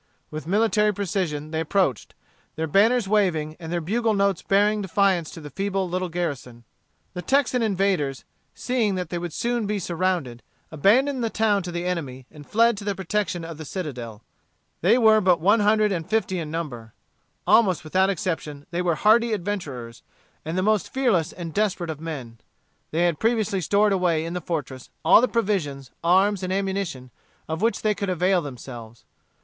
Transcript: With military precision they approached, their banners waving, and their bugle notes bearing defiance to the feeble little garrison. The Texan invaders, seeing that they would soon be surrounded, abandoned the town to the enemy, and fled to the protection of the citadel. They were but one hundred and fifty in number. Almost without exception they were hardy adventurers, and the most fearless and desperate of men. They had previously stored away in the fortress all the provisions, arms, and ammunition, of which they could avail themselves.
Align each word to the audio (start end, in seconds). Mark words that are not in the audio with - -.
With 0.31 0.47
military 0.47 0.91
precision 0.91 1.51
they 1.51 1.59
approached, 1.59 2.15
their 2.55 2.65
banners 2.65 3.07
waving, 3.07 3.55
and 3.59 3.71
their 3.71 3.79
bugle 3.81 4.15
notes 4.15 4.41
bearing 4.41 4.81
defiance 4.81 5.29
to 5.29 5.41
the 5.41 5.51
feeble 5.51 5.87
little 5.87 6.09
garrison. 6.09 6.63
The 7.13 7.21
Texan 7.21 7.61
invaders, 7.61 8.25
seeing 8.55 8.95
that 8.95 9.11
they 9.11 9.19
would 9.19 9.31
soon 9.31 9.67
be 9.67 9.77
surrounded, 9.77 10.41
abandoned 10.71 11.23
the 11.23 11.29
town 11.29 11.61
to 11.61 11.71
the 11.71 11.85
enemy, 11.85 12.25
and 12.31 12.49
fled 12.49 12.77
to 12.77 12.83
the 12.83 12.95
protection 12.95 13.45
of 13.45 13.59
the 13.59 13.63
citadel. 13.63 14.23
They 14.81 14.97
were 14.97 15.21
but 15.21 15.39
one 15.39 15.59
hundred 15.59 15.91
and 15.91 16.09
fifty 16.09 16.39
in 16.39 16.49
number. 16.49 16.95
Almost 17.45 17.83
without 17.83 18.09
exception 18.09 18.65
they 18.71 18.81
were 18.81 18.95
hardy 18.95 19.33
adventurers, 19.33 20.01
and 20.43 20.57
the 20.57 20.63
most 20.63 20.91
fearless 20.91 21.31
and 21.31 21.53
desperate 21.53 21.91
of 21.91 22.01
men. 22.01 22.39
They 22.89 23.03
had 23.03 23.19
previously 23.19 23.61
stored 23.61 23.93
away 23.93 24.25
in 24.25 24.33
the 24.33 24.41
fortress 24.41 24.89
all 25.05 25.21
the 25.21 25.27
provisions, 25.27 25.91
arms, 26.03 26.41
and 26.41 26.51
ammunition, 26.51 27.11
of 27.47 27.61
which 27.61 27.83
they 27.83 27.93
could 27.93 28.09
avail 28.09 28.41
themselves. 28.41 29.05